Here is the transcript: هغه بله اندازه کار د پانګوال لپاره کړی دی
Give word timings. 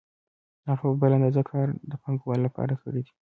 هغه 0.69 0.87
بله 1.01 1.15
اندازه 1.17 1.41
کار 1.49 1.67
د 1.89 1.93
پانګوال 2.01 2.39
لپاره 2.47 2.73
کړی 2.81 3.01
دی 3.05 3.11